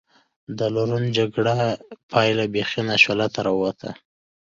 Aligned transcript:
د 0.57 0.59
لورن 0.75 1.03
جګړې 1.17 1.69
پایله 2.11 2.45
بېخي 2.53 2.81
ناشولته 2.89 3.39
را 3.45 3.51
ووته. 3.55 3.91